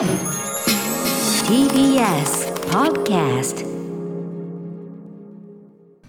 [0.00, 0.08] TBS
[2.70, 3.66] Podcast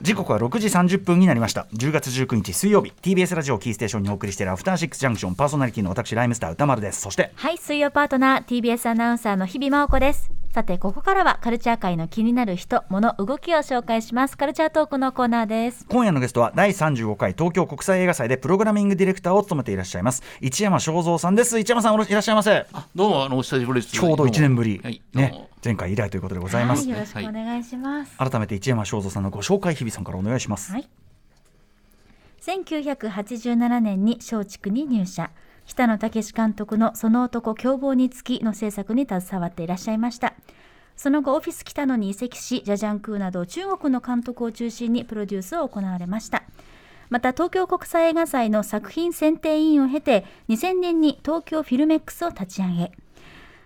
[0.02, 1.68] 時刻は6時30分になりました。
[1.74, 2.94] 10月19日水曜日。
[3.02, 5.36] TBS ラジオキーステーションにお送りしているアフターシックスジャンクション。
[5.36, 7.02] パーソナリティの私ライムスター歌丸です。
[7.02, 10.32] そしてはい、水曜パートナー TBS アナウンサーの日々真央子です。
[10.54, 14.36] さて、ここからはカルチャー界の気になる人、物、動きを紹介します。
[14.36, 15.86] カルチャートークのコーナーです。
[15.88, 23.94] 今夜のゲストは第35回東京国際映画祭でプログラミングディレクターを務めていらっしゃいます一山正蔵さんです一山さんいらっしゃいませどうもあのお久しぶりです。
[23.94, 24.82] ちょうど1年ぶり、
[25.14, 28.18] ね前回以来ということでございます、はい、よろしくお願いします。
[28.18, 30.90] 改めて一山正蔵さんのご紹介日々さんからお願いします、はい。
[32.42, 35.32] 1987年に松竹に入社。
[35.66, 40.34] 北野武監督のその男凶暴につきの制作に携わっていらっしゃいました。
[41.02, 46.44] その後、オフィス北野に移籍し、ジャジャンクーなど中国の監督を中心にプロデュースを行われました。
[47.10, 52.92] また、東京国際映画祭の作品選定委員を経て、2000年に東京フィルメックスを立ち上げ、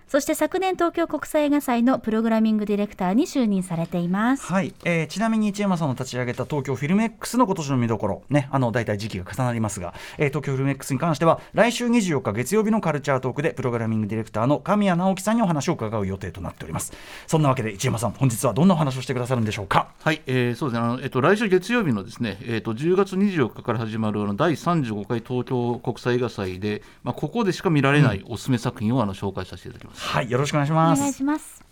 [0.08, 4.46] そして昨年東京国際映画祭のプログラミングディレクターに就任されています。
[4.46, 16.94] はい、えーちなみに一山さんの立ち上げた東京フィルメックスの今年の見どころ、ね、あの大体時期が重なりますが、えー東京フィルメックスに関しては、来週24日月曜日のカルチャートークで、プログラミングディレクターの神谷直樹さんにお話を伺う予定となっております。
[17.28, 19.88] そんなわけで、一山さん、本日はどんなお話をしてくださるんでしょうか？
[20.04, 20.86] はい、えーそうですね。
[20.86, 29.95] あのえっと来週月曜日のですね、えっと10月24日から始まるあの第35回東京国際映画祭で、まあここでしか見られないおすすめ作品をあの紹介させていただきます。
[29.98, 31.00] はい、よろしくお願いしおます。
[31.02, 31.64] 願いします。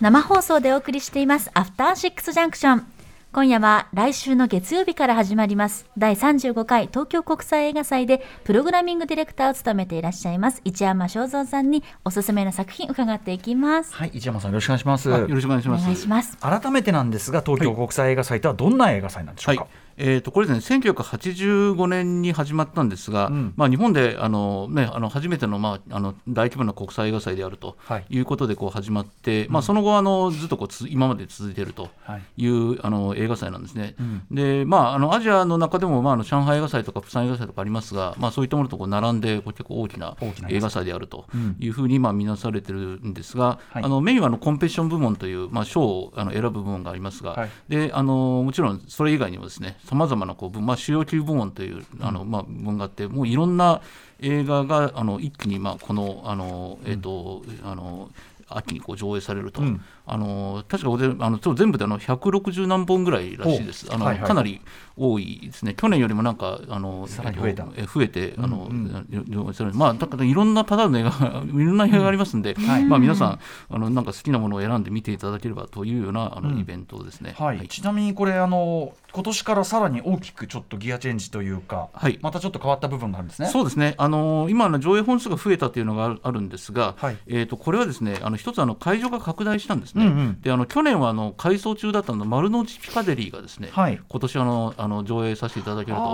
[0.00, 2.86] 生放送でお送りしていますアフターシックスジャンクション
[3.32, 15.14] 今夜は来週の月曜日から始まります第35回東京国際映画祭でプログラミングディレクターを務めていらっしゃいます一山正蔵さんにおすすめの作品伺っていきますはい、一山さん、よろしくお願いします。
[15.14, 15.84] あよろしくお願いしおます。
[15.84, 19.62] 願いします改めてなんですが、東京国際映画祭とはどんな映画祭なんでしょうか？
[19.62, 23.52] はいえー、とこれですね1985年に始まったんですが、ん。
[23.56, 28.04] まあ、日本であの、ね、あの初めての,、まあ、あの大規模な国際映画祭であるとはい。
[28.08, 32.22] いうことでこう始まって、まあ、その後あのずっとこうつ今まで続いているとはい。
[32.36, 33.94] いう、あの映画祭なんですね。
[34.00, 34.34] ん。
[34.34, 40.16] でまあ、あのアジアの中でも、まあ、あの上海映画祭とか釜山映画祭とかありますが、まあ、そういったものとこう並んでこう結構大きな
[40.48, 41.56] 映画祭であるとうん。
[41.58, 43.84] いうふうにまあ見なされてるんですが、はい。
[43.84, 47.50] あのメインはあのコンペティション部門という、まあ、賞をあの選ぶ部門がありますが、はい。
[47.68, 53.82] であのもちろんそれ以外にもですねさまざまなこう部、まあ、主要級部門というあの、まあ、部門があってもういろんな
[54.20, 58.10] 映画があの一気に、まあ、このあの、えっとあの
[58.48, 64.60] 秋にこう上映されると、うんあの確かこれあの全部であの160何本ぐらいらしいです、あのはいはいかなり
[64.96, 73.40] 多いですね、去年よりもなんかあのさらに増えたえっと増えて、あのうん上映されるまあ、だからいろんなパターンの映画が、いろんな映画がありますんで、はいまあ、皆さん
[73.70, 77.34] あの、なんか好きなものを選んで見ていただければというようなあの、うんイベントですね。
[77.38, 83.48] はい、ちなみにこれあの今年からさらに大きくちょっとギアチェンジというか、はいまたちょっと変わった部分があるんですね。
[83.48, 90.40] そうですね、あの今の上映本数が増えたというのがあるあるんですが、はいえー、とこれはですねあの一つあの会場が拡大したんですね、うんうん。
[90.40, 94.00] であの去年はあの改装中だったの丸の内ピカデリーがですね、はい。
[94.08, 96.04] 今年あのあの上映させていただけるあと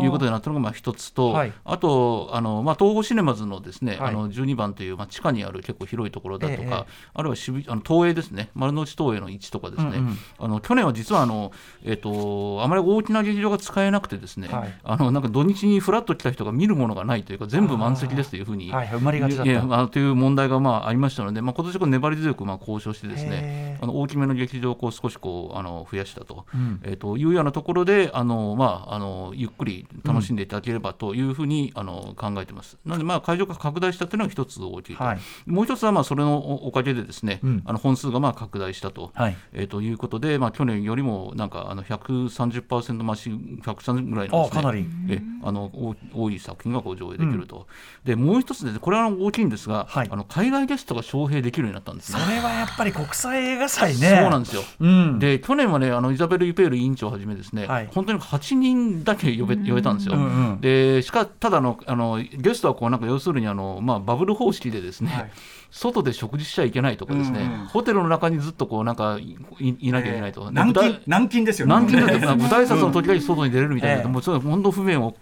[0.00, 0.04] ー。
[0.04, 1.52] いうことになったのがまあ一つと、はい。
[1.64, 4.10] あとあの、まあ、東宝シネマズのですね、はい。
[4.10, 6.70] あの12番という、まあ、地下にある結構広いところだとか、ええ
[7.14, 10.18] あるいは渋あの東映ですね丸の内東映の位置とかですね、うんうん。
[10.38, 11.52] あの去年は実はあの、
[11.84, 14.74] えっとあまり大きな劇場が使えなくてですね、はい。
[14.82, 19.88] あのなんか土日にフラッと来た人が見るものがないというか全部満席ですというふうに、はい、埋まりがちだった。
[19.88, 23.76] という問題がまあありましたので、まあ、今年こう粘り強くまあ交渉してですへね。
[23.80, 23.82] ー。
[23.82, 26.80] あの大きめの劇場をこう少しこうあの増やしたと,、うん。
[26.82, 32.78] えー、というようなところであの、まあ、あのゆっくり楽しんでいただければというふうに、あの考えてます。
[32.84, 35.18] なのでまあ会場が拡大したというのが一つ大きいと、はい。
[35.46, 37.62] もう一つはまあそれのおおかげでですね、うん。
[37.64, 39.10] あの本数がまあ拡大したと。
[39.14, 39.36] はい。
[39.52, 44.86] えー、ということで、まあ、去年よりもなんかあの130%増し、130ぐらいのです、ね、あかなり。
[45.08, 47.66] えあのお多い作品がこう上映できると、
[48.04, 50.08] でもう一つで、これは大きいんですが、はい。
[50.10, 52.36] あの海外ゲストが招聘できるようになったんですそね。
[52.36, 54.20] れはやっぱり国際映画祭ね。
[54.20, 57.88] そうなんですよ、うん、で去年はねあのイザベル・ユペール委員長をはじめですね、はい。
[57.92, 60.16] 本当に8人だけ呼べ呼べたんですよ。
[60.16, 60.26] うんう
[60.56, 60.60] ん。
[60.60, 65.30] でしかただあのあのゲストはこうなんか要するにあの、まあ、バブル方式でですね、はい
[65.70, 67.66] 外で食事しちゃいけないとかですね、うんうん。
[67.66, 71.70] ホテルの中にずっとこうなんかいいいなきゃいけないと、で軟禁軟禁ですよね。
[71.74, 74.06] 軟禁だとね舞台挨拶の時だけ外に出れるみたいな、ええ。
[74.06, 75.16] もうそれは本当不便を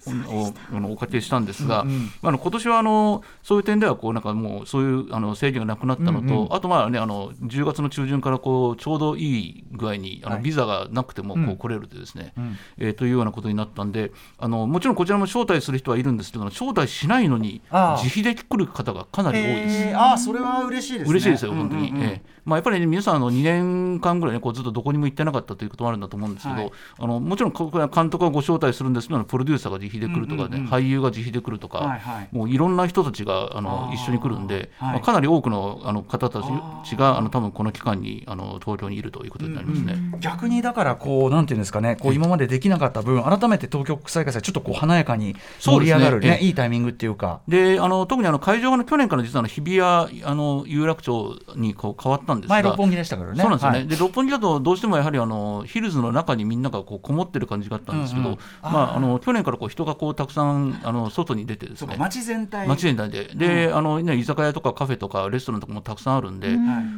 [0.91, 2.11] おかけしたんですが、うんうん。
[2.23, 6.55] あの今年はあのそういう点ではこうなんかもうそういうあの制限がなくなったのと、うんうん。
[6.55, 10.45] あとまあねあの10月月の中旬からこうちょうどいい具合にあのはい。
[10.45, 11.50] ビザがなくてもこうん。
[11.50, 12.56] う来れるとですね、うん。
[12.79, 19.83] えーというようなことになったんであのもちろんこちらも招待する人はいるんですけど招待しないのに自費で来る方がかなり多いです。
[19.83, 21.90] えーあーそれれは嬉しいですね嬉しいですよ、本当に。
[21.90, 26.73] うんうんうんええまあ、やっぱり、ね、皆さんあの、2年間ぐらい、ね、こうずっとどこにも行ってなかったということもあるんだと思うんですけど、はい。
[26.99, 30.55] あのもちろんここ監督がご招待するんですけど、プロデューサーが自費で来るとかね、うん。
[30.55, 32.29] うんうん俳優が自費で来るとか、はいはい。
[32.31, 39.97] もういろんな人たちがあの一緒に来るんで、はいまあ、かなり多くのあの方たあちがあの多分この期間にあの東京にいるということになりますね。
[40.21, 46.47] 逆にだからこうなんていうんですかねこう今までできなかった分改めて東京国際映画祭ちょっとこう華やかに盛り上がるねねええ。
[46.47, 47.41] いいタイミングっていうか。
[47.49, 53.40] であの特にあの会場が去年から実はあの日比谷あの有楽町にこう変わったんですが前六本木でしたからね。
[53.40, 53.88] そうなんですよね、はい。
[53.88, 61.96] で六本木だとどうしてもやはりあのヒルズの中にみんながこうこもってる感じがあったんですけど、うんうんまあ、あの去年からこう人がこうたくさんあの外に出てですね。
[61.99, 62.67] 街全体。
[62.67, 63.25] 街全体で。
[63.35, 66.56] で、あのね、居酒屋とかカフェとかレストランとかもたくさんあるんで、はい。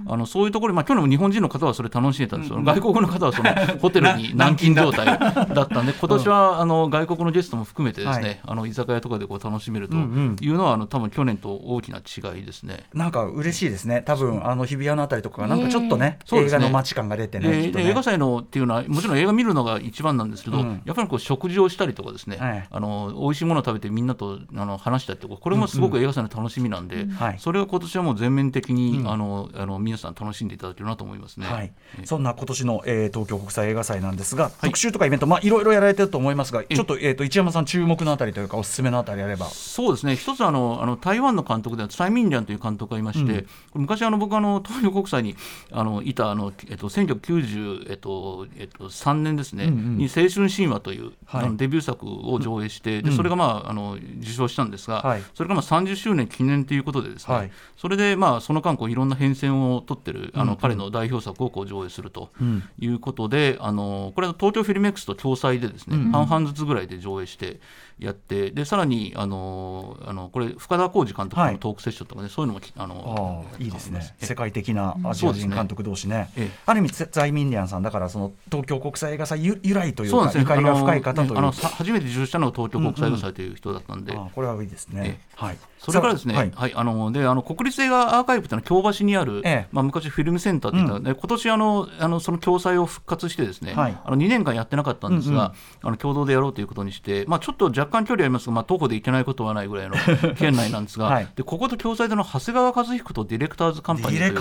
[0.08, 2.60] あのそういうところ、まあ、去年も日本人の方はそれ楽しんでたんですよ、うん。
[2.60, 8.40] うん外国の方はそのホテルに軟禁状態だったんで、 今年はあの外国のゲストも含めてですね、はい。
[8.46, 10.36] あの居酒屋とかでこう楽しめるとうんうん。
[10.40, 12.84] いうのは、あの多分去年と大きな違いですね。
[12.94, 14.02] なんか嬉しいですね。
[14.04, 16.58] 多分あの日比谷のあたりとかがなんかちょっとね映そうですね。
[16.58, 17.70] 画の街感が出てねね。
[17.70, 20.82] で映画祭のっていうのはもちろん映画見るのが一番なんですけど、うん。
[20.84, 27.36] やっぱりこう食事をしたりとかですね、はいあの美味しいものを食べてみんなとあの話したりとかこれもすごく映画祭の楽しみなんで、はい。
[27.38, 29.10] それが今年はもう全面的に、うん。
[29.10, 31.46] あのあの皆さん楽しんでいただけるなと思いますね。
[31.46, 31.72] はい。
[32.00, 39.46] え、そんな今年の、えー東京国際映画祭なんですが、特集とかイベント、まあ、いろいろやられてると思いますが、ちょっと,、えー、と一山さん、注目のあたりというか、おすすめのあたりあれば。
[39.46, 40.16] そうですね。
[40.16, 43.32] 一つあのあの台湾の監督でツァイ・ミンリャンという監督がいまして、
[43.74, 43.82] うん。
[43.82, 45.36] 昔あの僕あの東京国際に
[45.70, 49.96] あのいたあの、えっと、1993、えっとえっと、3年ですね、うんうん。
[49.98, 51.44] に「青春神話」という、はい。
[51.44, 53.04] あのデビュー作を上映して、うん。
[53.04, 55.22] でそれが、まあ、あの受賞したんですが、はい。
[55.34, 57.50] それがまあ30周年記念ということでですね、はい。
[57.76, 60.50] それで、まあ、その間こういろんな変遷を取ってるあの、うん。
[60.50, 60.56] うん。
[60.56, 62.30] 彼の代表作をこう上映すると。
[62.40, 67.60] うんいうことで、あのこれは東京フィルメックスと共催でですね、うん半々ずつぐらいで上映して
[67.98, 71.52] やって、でさらにあのあのこれ深田浩二監督はい。
[71.52, 74.14] のトークセッションとかね、そういうのもきあのああいいですね。
[74.20, 74.26] え。
[74.26, 76.58] 世界的なアジア人監督同士ね、ええ。
[76.66, 81.38] ある意味、ツァイ・ミンリャンさんだから、その東京国際映画祭由由来というか、ゆかりが深い方という。
[81.38, 84.16] あのねあのさ初めて受賞したのが東京国際映画祭という人だったんで。
[84.16, 85.18] ああこれはいいですね。
[85.20, 85.30] え。
[85.36, 86.74] はい、それからですね、さはい。
[86.74, 89.66] ああのであの国立映画アーカイブというのは京橋にある、ええ。
[89.72, 93.98] まあ、昔フィルムセンターって言ったら、で今年あのあのその共催を復活してですね、はい。
[94.04, 95.52] あの2年間やってなかったんですが、うんうん。
[95.88, 99.96] あの共同でやろうということにして、まあ、ちょっと若干距離ありますが、まあ、徒歩で行けないことはないぐらいの
[100.36, 101.28] 県内なんですが、 はい。
[101.34, 104.34] でここと共催での長谷川和彦とディレクターズカンパニーという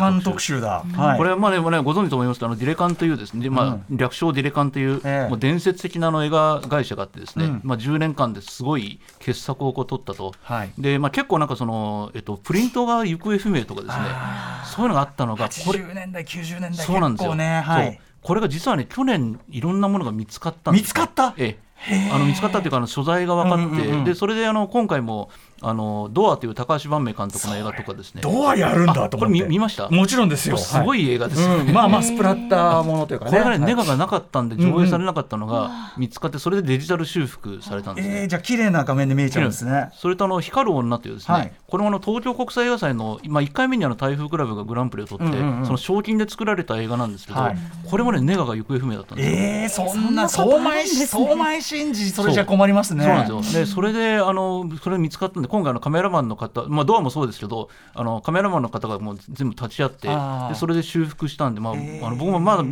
[0.49, 0.83] 集だ。
[0.95, 5.29] はい、これはまあでもねご存知と思いますけどあのディレカンというですね、でまあ略称ディレカンという、ええ。
[5.29, 10.33] もう伝説的なあの映画会社があってですね、うんまあ、10年間ですごい傑作をこう取ったと。
[10.41, 10.71] はい。
[10.77, 14.03] でまあ、結構なんかその、えっと、プリントが行方不明とかですね
[14.65, 20.83] そういうのがあったのがこれ80年代、90年代、そうなんですよ、結構ね、はい、これが実はね去年いろんなものが見つかったんですよ。
[20.83, 21.33] 見つかった？
[21.37, 21.57] え
[21.87, 22.09] え。
[22.13, 24.03] あの見つかったっていうかあの所在が分かって、うんうんうん。
[24.03, 25.29] でそれであの今回も
[25.61, 29.33] あのドアという高橋晩明監督の映画とかですねどうやるんだあこれと思って。
[29.33, 29.89] 見見ました？
[29.89, 30.57] もちろんですよ。
[30.57, 33.31] すごい映画ですよ、うんまあまあスプラッターものというかね。
[33.31, 38.21] これがね、はいネガがなかったんで上映されなかったのが見つかって、それでデジタル修復されたんですね。
[38.21, 39.89] えー、じゃあ綺麗な画面で見えちゃうんですね。
[39.94, 47.57] それとあの光る女というですね、はいこれもあの東京国際映画祭の、まあ、1回目にあの台風クラブがグランプリを取って、うんうんうんその賞金で作られた映画なんですけど、はい
[47.89, 49.23] これもねネガが行方不明だったんで
[49.69, 49.85] すよ。
[49.85, 53.03] えー、そんな相前相前真司それじゃ困りますね。
[53.03, 62.63] そうなんですよでそれであのそれ見つかったんで今回のカメラマンの方、まあ、ドアもそうですけどあのカメラマンの方がもう全部立ち会ってでそれで修復したんで、まあへーあの僕もまだ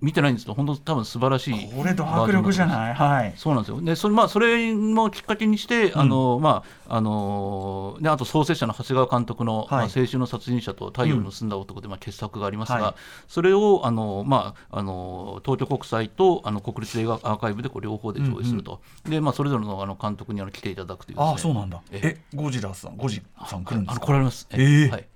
[0.00, 2.68] 見てないんですけど本当多分素晴らしいこれド迫力じゃい？
[2.68, 2.94] ない。
[2.94, 3.32] はい。
[3.36, 3.80] そうなんですよ。
[3.80, 12.94] で、それまあそれもきっかけにして、あのまああのであと創設者の長谷川監督の、まあ青春の殺人者と太陽の澄んだ男でまあ傑作がありますが、はい
[13.28, 18.80] それをあのまああの東京国際とあの国立映画アーカイブでこう両方で上映すると。
[19.08, 21.24] でまあそれぞれのあの監督にあの来ていただくというね。
[21.24, 21.80] ああそうなんだ。
[21.90, 24.06] ええゴジラさんゴジさん来るんですか？
[24.06, 24.46] 来られます。
[24.50, 24.90] えー。
[24.90, 25.06] はい。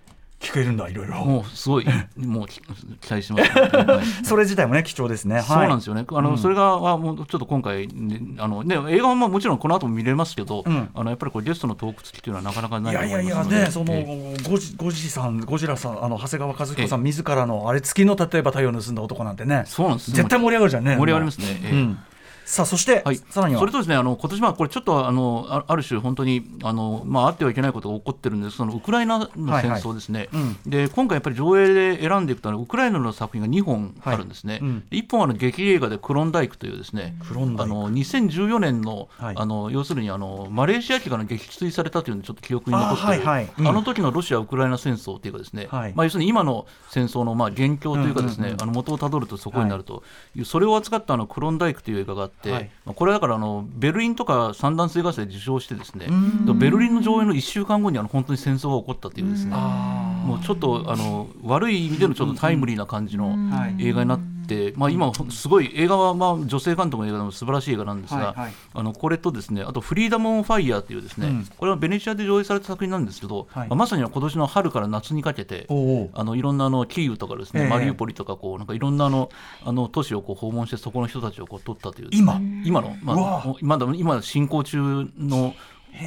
[0.40, 1.22] 聞けるんだいろいろ。
[1.22, 5.34] もうすごいもうき期待してます、は いそれ自体もね貴重ですね。
[5.34, 5.44] はい。
[5.44, 10.88] そうなんですよね、あのそれがあもうちょっと今回、ねあのね、映画はまあもちろんこの後も見れますけど、うん。
[10.94, 19.64] あのやっぱりこれゲストのトーク付きというのはなかなかないいとやいやい思いますのでやねそのえゴジゴジさんゴジラさんあの長谷川和彦さんえ自らのあれ付きの例えば太陽を盗んだ男なんてね。
[19.66, 20.10] そうなんです。
[20.12, 20.96] 絶対盛り上がるじゃんね。
[20.96, 21.70] 盛り上がりますね、ええ。
[21.72, 21.98] うん
[22.44, 23.60] さあそして、はい、さらには。
[23.60, 28.56] それとですねあの今年はこれちょっとあのあある種本当にあの、まあ、あってはいけないことが起こってるんです。
[28.56, 34.80] そのウクライナの戦争ですね、はいはいで今回やっぱり上映で選んでいくとウクライナの作品が2本あるんですね、はいうん。
[34.88, 37.16] で1本はあの劇映画で「クロンダイク」というですね。
[37.26, 37.72] クロンダイク。
[37.72, 39.34] あの2014年の,、はい。
[39.36, 43.48] あの要するにあのマレーシア機が撃墜されたというのでちょっと記憶に残ってるあはいはい。
[43.58, 43.68] うん。
[43.68, 45.92] あの時のロシア・ウクライナ戦争というかですね、はい。
[45.94, 50.02] まあ、要するに今の戦争のまあ元凶というかですね、うんうんうんあの元をたどるとそこになると
[50.36, 52.70] いう、それを扱ったあのクロンダイクという映画があって、はい。
[52.86, 56.12] まあこれはだからあのベルリンとか三段水合戦で受賞してですねう
[56.54, 56.58] ん。
[56.58, 63.36] ベルリンの上映の1週間後にあの本当に戦争が起こったというですねあもうちょっとあの悪い意味でのちょっとタイムリーな感じの
[63.78, 64.39] 映画になって、
[64.76, 68.52] まあ、今すごい映画はまあ女性監督の映画でも素晴らしい映画なんですが、はいはい。
[68.74, 71.48] あのこれとですねあと「フリーダム・オン・ファイヤー」というですね、うん。
[71.56, 73.68] これはベネチアで上映された作品なんですけど、はい。
[73.68, 77.68] まあまさに今年の春から夏にかけておおあのいろんなあのキーウとかですね、ええ。
[77.68, 79.30] マリウポリとかこうなんかいろんなあの
[79.64, 82.40] あの都市をこう訪問してそこの人たちをこう撮ったという今？
[82.64, 85.54] 今の、まあ、まだ今進行中の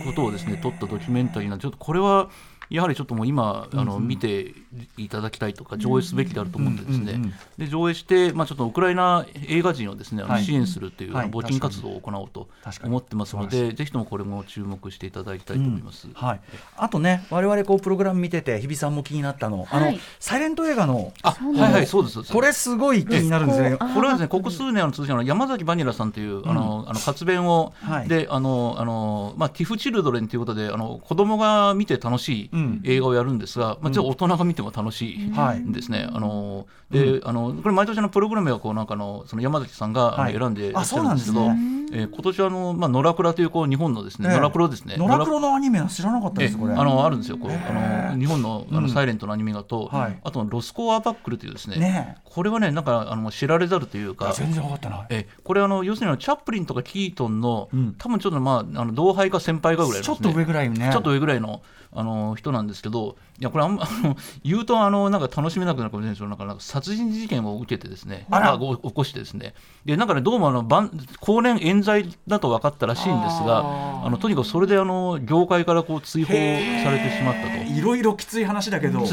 [0.05, 2.29] ことをですね撮ったドキュメンタリーなんでちょっとこれは
[2.73, 4.53] やはりちょっともう今あの見て
[4.97, 11.29] いただきたいとか上映すべきであると思ってですね、で上映して、まあ、ちょっとウクライナ映画人をですね、支援するという、はい。
[11.29, 12.47] 募金活動を行おうと
[12.83, 16.07] 思ってますのでぜひともこれも注目していただきたいと思います。
[16.13, 16.41] はい、
[16.77, 23.77] あとね我々こうプログラム見てて日比さんも気になったの、あのはいサイレント映画のあはいはいそうですこれすごい気になるんですね。
[23.77, 28.07] これはですね、ここ数年の通じの山崎バニラさんという、あの、あの活弁を、はい。
[28.07, 35.31] で、あの、あの、まあ、ティフチルドレンということで、あの、子供が見て楽しいうん映画をやるんですが、まあ、ちょっと大人が見ても楽しい。
[35.71, 36.09] ですね。
[36.11, 41.45] あの、で、あの、これ毎年のプログラムは、こう、なんかあの、その山崎さんが、選んでやあってるんですけど。
[41.45, 41.55] そうな
[41.95, 44.37] えー今年はあの、まあ、野良倉という、こう、日本のですね、ええ。
[44.37, 44.95] 野良倉ですね。
[44.97, 46.73] ノラクロのアニメは知らなかったえですこれ。
[46.73, 47.51] あのあるんですよこう。
[47.51, 48.83] あの日本のあうん。
[48.83, 50.19] のサイレントのアニメ画と、はい。
[50.23, 55.05] あとロスコアバックルというですねねこれはねなんかあの知られざるというえか全然分かってない。
[55.09, 57.95] えこれあの要するにチャップリンとかキートンの、うん。
[57.97, 60.89] 多分ちょっとまああの同輩か先輩かぐらいちょっと上ぐらいね。
[60.91, 61.61] ちょっと上ぐらいの
[61.95, 68.57] あの人なんですけどいやこれあんま あの言うとあのなんか楽しめなくなるかもしれないですけどなんかなんか殺人事件を受けてですねあら。
[68.57, 69.53] ご起こしてですね。
[69.85, 73.63] でなんかねどうもあの晩後年冤罪だと分かったらしいんですが
[74.05, 77.63] あのとにかくそれであの業界からこう追放されてしまったと。
[77.73, 79.03] いろいろきつい話だけど。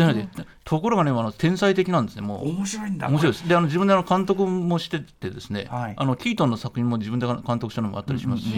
[0.64, 2.48] ところがねあの天才的なんですねもう。
[2.50, 3.08] 面白いんだ。
[3.08, 3.48] 面白いです。
[3.48, 5.94] であの自分であの監督もしててですね、はい。
[5.96, 8.48] あのキートンの作品も自分で監督したのもあったりしますし、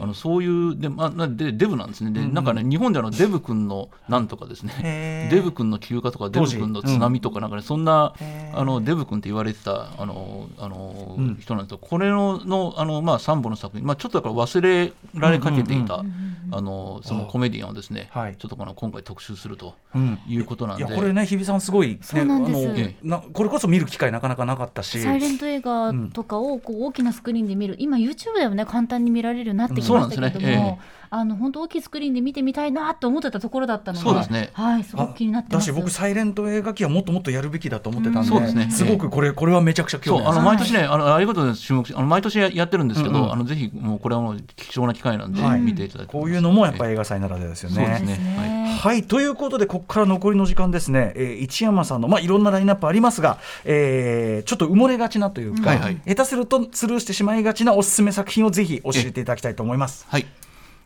[0.00, 2.12] あのそういうで,、まあ、なでデブなんですね。
[2.12, 5.28] で、なんかね日本であのデブ君のなんとかですね。
[5.30, 8.12] デブ君の休暇とかデブ君の津波とかなんかね、そんな
[8.52, 11.36] あのデブ君って言われてたあのあの、うん。
[11.40, 16.04] 人なんですけどこれののあの、まあ、3本の作品、まあ、ちょっとだから忘れられかけていた、
[16.50, 18.36] あのそのコメディアンをですね、はい。
[18.36, 20.18] ちょっとこの今回特集するとうん。
[20.26, 20.84] いうことなんで。
[20.84, 23.06] いやこれね日比さんすごい、ね、そうなんです。
[23.06, 25.00] なこれこそ見る機会なかなかなかったし。
[25.00, 30.78] サイレント映画とかをこう大きなスクリーンで見る、今 YouTube でもね簡単に見られるようになってきましたけども、うんそうなんですね。
[30.96, 34.50] えあの本当大きいスクリーンで見てみたいなと思ってたところだったのでそうですね。
[34.52, 35.66] はいすごく気になってます。
[35.68, 38.70] だし僕サイレント映画機はもっともっとやるべきだと思ってたんで、そうですね。
[38.70, 40.44] すごくこれこれはめちゃくちゃ興味あります。
[40.44, 43.32] 毎年ね、あのありがとうございます、注目しあの毎年ややってるんですけど、うんうん。
[43.32, 45.60] あのぜひもうこれはもう貴重な機会なんで、はい。
[45.60, 48.18] 見ていただきこういうのもやっぱりり映画祭ならではですよそうですね。
[48.18, 48.36] ね。
[48.36, 48.78] はい。
[48.78, 49.04] はい。
[49.04, 56.00] ということでここから残りの時間ですね、えー一山さんの、まあ、いろんなラインナップありますが、えーちょっと埋もれがちなというか、はいはい。
[56.06, 60.06] 下手するとスルーしてしまいがちなおすすめ作品をぜひ教えていただきたいと思います。
[60.08, 60.26] はい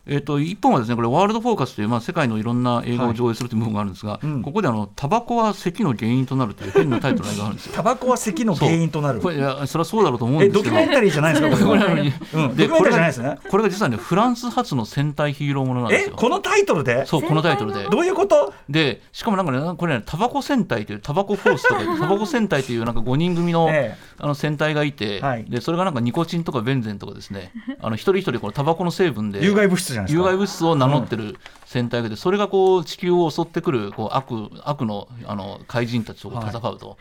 [0.07, 4.41] えー、と一本はですねこれワールドフォーカスという、まあ、世界のいろんな映画を上映するという部分があるんですが、うん。
[4.43, 7.73] ここであの「タバコは咳の原因となる」という変なタイトルの映画があるんですよ。
[7.75, 9.19] タバコは咳の原因となる。
[9.19, 10.75] これいやそれはそうだろうと思うんえですけど。
[10.75, 13.37] ドキュメンタリーじゃないですかこれうん、ドキュメンタリーじゃこれがないですね。
[13.49, 16.15] これが実はねフランス発の戦隊ヒーローものなんですよ。
[16.15, 17.05] えこのタイトルで？
[17.05, 17.87] そうこのタイトルで。
[17.89, 18.53] どういうこと？
[18.69, 23.97] でしかもなんかねこれねタバコ戦隊というタバコフォースとか タバコ戦隊というなんか5人組の,、え。
[24.17, 25.45] あの戦隊がいて、はい。
[25.45, 27.51] でそれがなんかニコチンとかベンゼンとかですね。
[27.81, 29.43] あの一人一人このタバコの成分で。
[29.43, 36.97] 有害物質じゃない有害物質を名乗ってる戦隊がいてそれがこう地球を襲ってくるこう悪悪のあの怪人たちと戦うと、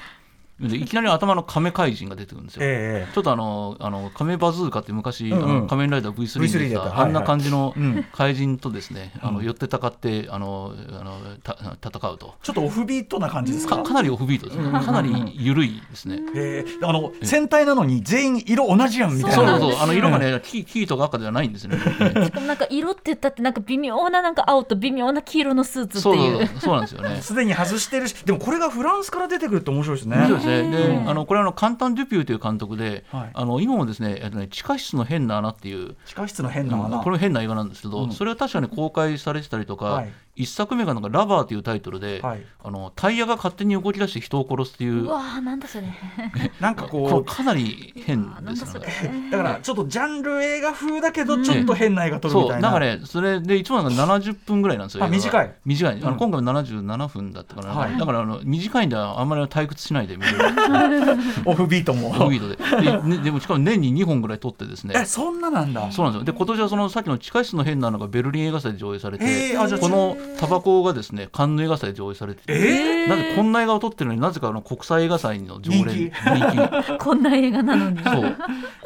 [0.61, 2.61] でいきなり頭の亀怪人が出てくるんですよ。
[2.62, 5.44] えちょっとあの、あの、亀バズーカって昔、うんうん。
[5.44, 7.00] あの仮面ライダー V3 で V3 で出た、やった。
[7.00, 8.04] あんな感じのうん。
[8.12, 11.56] 怪人とですね、あの、寄ってたかって、あの、あの、た
[11.88, 12.34] 戦うと。
[12.40, 13.78] ちょっとオフビートな感じですか？
[13.78, 14.70] かかなりオフビートですね。
[14.70, 16.20] かなり緩いですね。
[16.37, 16.64] え。
[16.80, 19.37] ーあの戦隊なのに全員色同じやんみたいな。
[19.37, 21.76] そうそうそう、あの色がね、黄黄とか赤ではないんですね。
[21.78, 26.75] しかもなんか色って言ったってなんか微妙ななんか青と微妙な黄色のスーツってそういうそう。
[26.76, 27.18] なんですよね。
[27.23, 31.04] すでに外してるしでもこれがフランスから出てくるって面白いですねでですね。
[31.04, 33.30] で、あのこれはあの簡単デュピューという監督で、はい。
[33.32, 35.96] あの今もですね、えっとね地下室の変な穴っていう。
[36.06, 38.12] 地下室の変な穴、これ変な映画なんですけど、うん。
[38.12, 40.12] それは確かに公開されてたりとか、はい。
[40.36, 42.44] 一作目がなんかラバーというタイトルで、はい。
[42.62, 45.86] あのタイヤが勝手に動き出して人を殺すっていううわーなんだそれ。
[46.60, 49.30] なんかここれかなり変ですよね。
[49.30, 55.54] だからちょっとジャンル映画風だけどちょっと変な映画撮るみそうたいな、なんかねそれで一番が70分ぐらいなんですよ短い。
[55.64, 57.98] 短いあの、うん今回も77分だったかな、はい。
[57.98, 60.33] だからあの短いんであんまり退屈しないで見れる
[61.44, 62.08] オフビートも。
[62.10, 62.82] オフビートで。
[62.82, 64.94] で,、ね、でもしかも年に2本ぐらい撮ってですね。
[64.96, 65.90] えそんななんだ。
[65.90, 66.24] そうなんですよ。
[66.24, 72.52] で今年はそのさっきの地下室の変なのがベルリン映画祭で上映されてへーあじゃあこのタバコがですねカンヌ映画祭で上映されてて。
[72.52, 76.10] えなぜこんな映画を撮ってるのになぜかあの国際映画祭の常連人気。
[76.10, 76.98] 人気。
[77.04, 78.02] こんな映画なのに。
[78.02, 78.36] そう。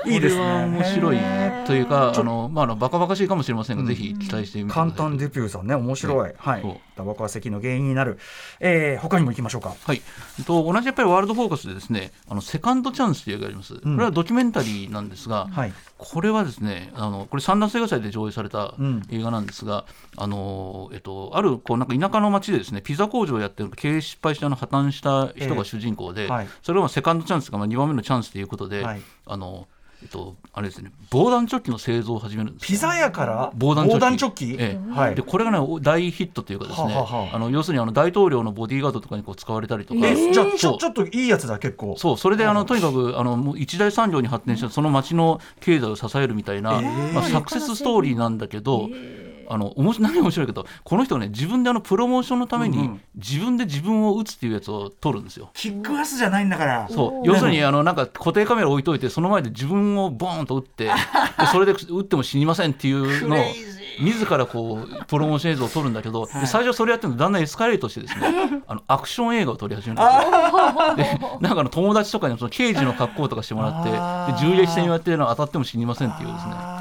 [0.06, 0.42] いいですね。
[0.42, 1.18] これは面白い
[1.66, 4.92] というかあの、まあ、あのバカバカしいかもしれませんが、ぜひ期待してみてください。
[4.96, 6.62] 簡単デュピューさんね面白い、はい。
[6.62, 6.76] そう。
[6.98, 8.18] タバコは咳の原因になる、
[8.58, 9.74] えー、他にも行きましょうか。
[9.84, 10.02] はい、
[10.44, 15.72] と同じやっぱりワールドフォーカスでですねあのセカンドチャンスという映画があります、これはドキュメンタリーなんですが、はい。
[15.96, 19.02] これはですねあのこれ三段映画祭で上映されたうん。
[19.10, 19.84] 映画なんですが、
[20.16, 26.48] あのえっと、あるこうなんか田舎の町でですねピザ工場をやってる経営失敗してあの破綻した人が主人公で、ええはい。
[26.62, 29.00] それはまあセカンドチャンスがまあ2番目のチャンスということで、はい。
[29.26, 29.68] あの
[30.00, 33.50] えっと、あれですね防弾チョッキの製造を始めるんですピザ屋から？
[33.56, 34.56] 防弾チョッキ。
[34.56, 34.90] ええ。
[34.92, 35.14] はい。
[35.16, 37.36] でこれがねお大ヒットというかですね、はあはあはあ。
[37.36, 41.96] あの要するにあの大統領のボディーガードとかにこう使われたりとか、えじゃあちょちょっといいやつだ結構。
[41.98, 48.88] そうそれであのとにかくあのもう一大産業に発展したその町の経済を支えるみたいな、まあ、サクセスストーリーなんだけど、
[49.50, 53.00] あの面白い何が面白いかとこの人ね自分であのプロモーションのために、うんうん。
[53.16, 55.50] 自分で自分を打つっていうやつを撮るんですよ。
[55.54, 56.88] キックアスじゃないんだから。
[56.88, 57.26] そう。
[57.26, 60.84] 要するにあのなんか固定カメラ置いといてその前で自分をボーンと打って
[61.38, 63.38] でそれで打っても死にませんっていうのを
[64.00, 71.18] 自らこうプロモーション映像を撮るんだけど、で最初それやってるのだんだんエスカレートしてですね あのアクション映画を撮り始めるんですよ。
[71.18, 73.90] でなんかあの友達とかにその刑事の格好とかしてもらって
[74.40, 76.52] 銃撃戦やってるの当たっても死にませんっていうですね。
[76.54, 76.77] あ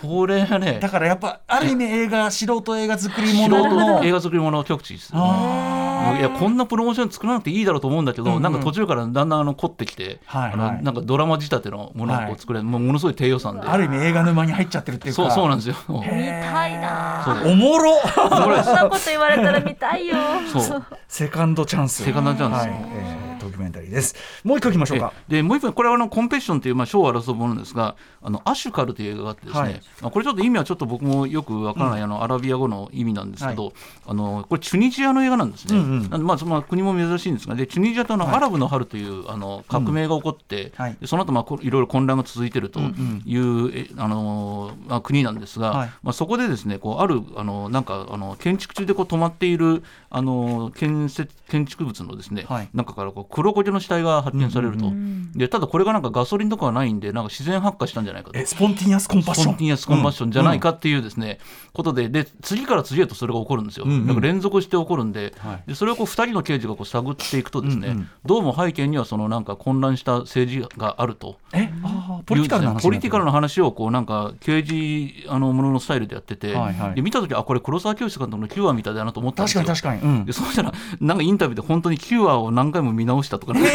[0.00, 8.42] これがねーだからやっぱある意味映画素人映画作り素物の人映画作り物の極致ですいやこんなプロモーション作らなくていいだろうと思うんだけど、うんうん。
[8.42, 10.52] なんか途中からだんだんあの凝ってきて、はいはい。
[10.52, 13.66] あのなんかドラマ仕立てのものを作れる、もうものすごい低予算で。
[13.66, 15.22] ある意味映画沼に入っちゃってるっていうか。
[15.22, 15.76] そうそうなんですよ。
[15.88, 17.42] 見たいな。
[17.44, 17.98] おもろ。
[18.14, 20.16] そんなこと言われたら見たいよ。
[20.52, 20.84] そう。
[21.08, 22.04] セカンドチャンス。
[22.04, 22.54] セカンドチャンス。
[22.54, 22.70] はい。
[22.70, 23.17] えード
[23.58, 24.14] キュメンタリーです。
[24.44, 25.12] もう一個いきましょうか。
[25.28, 29.82] えでもう一本これはあのコンペッションというまあ賞を争うものですがあのアシュカルという映画があってですね、はい。
[30.00, 33.72] まあ、これちょっと意味はちょっと僕もよくわからない、あのアラビア語の意味なんですけど、
[34.06, 36.10] あのこれチュニジアの映画なんですね、うんうん。
[36.10, 38.36] なんでまあそのまあ国も珍しいんですがでチュニジアとあの、はい。
[38.36, 40.96] アラブの春というあの革命が起こって、はい。
[41.00, 45.88] でその後まあこいろいろ混乱が続いているとうんいう、えあのまあ、国なんですが、はい。
[46.02, 52.68] まあ、そこでですねこうあるあのなんかあの建築中でこう止まっているあの建設建築物のですね、はい。
[52.72, 58.38] 中からこう黒焦げの死体が発見されると、うんでただこれがなんかガソリンとかはないんでなんか自然発火したんじゃないかと。
[58.38, 58.46] え。
[58.46, 59.44] スポンティニアスコンパッション。
[59.44, 61.38] スポンティニアスコンバッションじゃないかっていうですね、
[61.74, 65.62] ことでで次から次へとそれが起こるんですよ、うんうんなんか連続して起こるんで,、はい。
[65.66, 68.08] でそれをこう2人の刑事がこう探っていくとですね、うんうん。
[68.24, 71.38] どうも背景にはそのなんか混乱した政治があると。
[71.52, 76.94] えあーポリティカルな話ポリティカルなな話をこうなんか刑事あのもののスタイルでやってて、はいはい。
[76.94, 79.64] で見た時あこれ黒沢清監督の「キュア」みたいだなと思ったんですよ。
[79.64, 80.18] 確かに確かに。
[80.18, 80.24] うん。
[80.24, 83.68] で そうしたらなんかインタビューで本当に「キュア」を何回も見直したとかなんか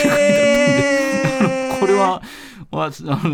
[1.86, 2.22] これは
[2.72, 2.90] は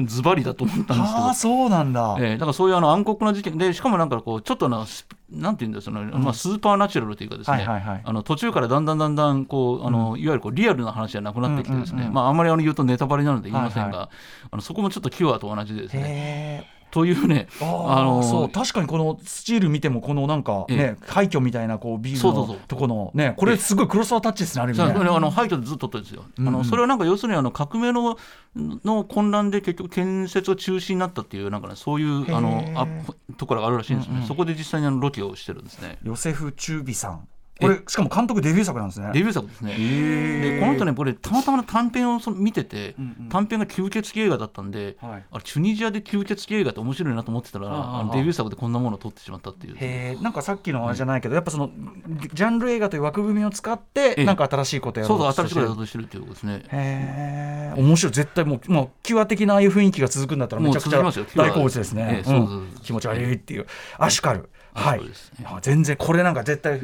[0.05, 1.25] ズバリだと思ったんですけど。
[1.25, 8.01] ああそうなんだ、えー、だからそういうあの暗黒な事件でしかもなんかこうちょっとなスなんていうんですかね、まあ、スーパーナチュラルというかですね、はいはいはい。
[8.03, 14.09] あの途中からだんだんだんだんこうあの、いわゆるこうリアルな話じゃなくなってきてですね、まああんまりあの言うとネタバレなので言いませんが、は
[14.51, 28.17] あのそこもちょっとキュアと同じでですねというねあのそう確かにこのスチール見てもこのなんかえね廃墟みたいなこうビールのとこのねこれすごいクロスワータッチですねああの廃墟でずっと撮ってるんですよ、あのそれはなんか要するにあの革命の
[28.55, 32.87] の混乱で結局建設が中止になったっていうなんか、ね、そういうあのあ
[33.37, 35.99] ところがあるらしいんですね、そこで実際にあのロケをしてるんですね。
[36.03, 37.27] ヨセフ・チュービさん
[37.59, 39.09] これしかも監督デビュー作なんですね。
[39.13, 39.75] デビュー作ですね。
[39.75, 43.29] でこの人ねこれたまたま短編をそ見てて、うんうん。
[43.29, 45.25] 短編が吸血鬼映画だったんで、はい。
[45.29, 49.75] あれチュニジアで吸血鬼映画って面白いなと思ってたらデビュー作でこんなものを撮ってしまったっていう。
[49.75, 51.69] へえなんかさっきのあれじゃないけど、やっぱその
[52.33, 54.25] ジャンル映画という枠組みを使って、ええ。
[54.25, 56.63] なんか新しいことやろそううそう新しいことやろうととしてるっていうことですね。
[56.71, 61.01] へえ面白い絶対もうもうキュア的なああいう雰囲気が続くんだったらめちゃくちゃ
[61.35, 63.65] 大好物ですね、ええそうそうそう気持ち悪いっていう。
[63.97, 65.01] アシュカルはい。
[65.61, 66.79] 全然これなんか絶対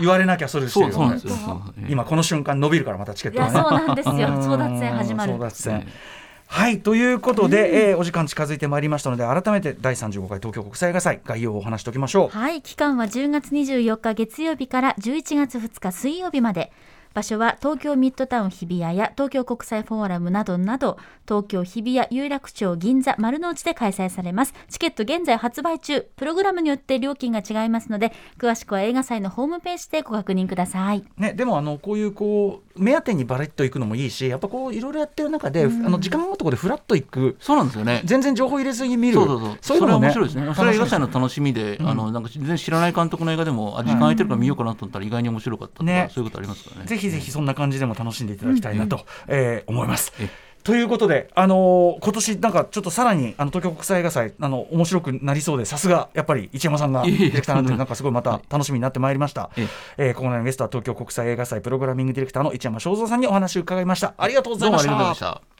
[0.00, 1.10] 言われなきゃそれしてるよ。
[1.10, 4.14] ねそうそう今この瞬間伸びるからまたチケットがねそうなんですよ。
[4.14, 4.22] うん。
[4.40, 5.32] 争奪戦始まる。
[5.34, 5.76] 争奪戦。
[5.76, 6.18] ええ
[6.50, 12.36] はいということで、えーお時間近づいてまいりましたので改めて第35回東京国際映画祭概要をお話しておきましょう。
[12.36, 16.72] はい期間は10月24日月曜日から11月2日水曜日まで
[17.14, 24.54] 場所は東京ミッドタウン日比谷や東京国際フォーラムなどなど東京日比谷有楽町銀座丸の内で開催されます。
[24.68, 26.02] チケット現在発売中。
[26.16, 31.04] プログラムによって料金が違いますので詳しくは映画祭のホームページでご確認ください。
[31.16, 37.36] ね、でもあのこういうこう目当てにバレッと行くのもいいしやっぱこういろいろやってる中で、あの時間のところでフラッと行く。
[37.40, 38.02] そうなんですよね。
[38.04, 39.14] 全然情報入れずに見る。
[39.14, 39.58] そうそうそう。
[39.60, 40.06] そういうのもね。
[40.06, 40.54] 面白いですね。
[40.54, 46.08] それは映画祭の楽しみで、あのなんか全然知らない監督の映画でも、あ時間空いてるから見ようかなと思ったら意外に面白かったとか、ね。
[46.12, 46.86] そういうことありますからね。
[46.98, 50.28] ぜひぜひそんな感じでも楽しんでいただきたいなと、えー思いますえ。
[50.64, 59.50] ということで、あのー今年なんかちょっとさらにあの東京国際映画祭あの面白くなりそうでさすがやっぱり一山さんがディレクターなんでそんななんかすごいまた 楽しみになってまいりました。
[59.56, 64.14] ええーここのゲストは東京国際映画祭プログラミングディレクターの一山正蔵さんにお話を伺いました。
[64.18, 65.40] ありがとうございうましどもありがとうございたまし。
[65.42, 65.57] た。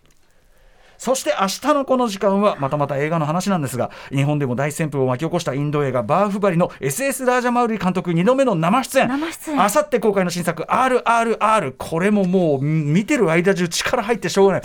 [0.98, 9.08] そして明日のこの時間はまたまた映画の話なんですが日本でも大旋風を巻き起こしたインド映画バーフバリの SS ラージャマウリ監督2度目の生出演。
[9.08, 9.62] 生出演。
[9.62, 14.62] あさって公開の新作 RRR これももう見てる間中力入ってしょうがない。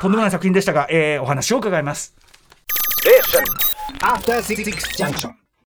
[0.00, 2.14] とんでもない作品でしたが、えーお話を伺います。
[4.00, 4.64] After Six
[4.96, 5.39] Junction.